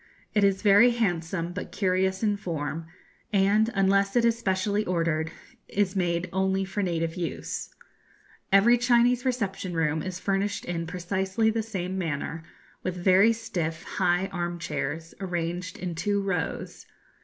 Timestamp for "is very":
0.43-0.89